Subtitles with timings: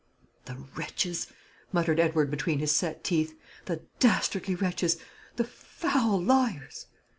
[0.45, 1.27] "The wretches!"
[1.71, 4.97] muttered Edward between his set teeth; "the dastardly wretches!
[5.35, 6.87] the foul liars!"